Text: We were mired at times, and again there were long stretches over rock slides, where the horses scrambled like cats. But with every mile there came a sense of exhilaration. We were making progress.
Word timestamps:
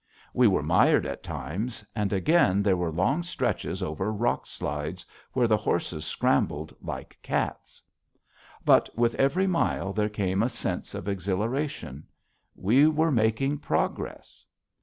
We 0.33 0.47
were 0.47 0.63
mired 0.63 1.05
at 1.05 1.21
times, 1.21 1.85
and 1.95 2.11
again 2.11 2.63
there 2.63 2.75
were 2.75 2.89
long 2.91 3.21
stretches 3.21 3.83
over 3.83 4.11
rock 4.11 4.47
slides, 4.47 5.05
where 5.33 5.47
the 5.47 5.57
horses 5.57 6.05
scrambled 6.05 6.75
like 6.81 7.19
cats. 7.21 7.83
But 8.65 8.89
with 8.97 9.13
every 9.13 9.45
mile 9.45 9.93
there 9.93 10.09
came 10.09 10.41
a 10.41 10.49
sense 10.49 10.95
of 10.95 11.07
exhilaration. 11.07 12.07
We 12.55 12.87
were 12.87 13.11
making 13.11 13.59
progress. 13.59 14.43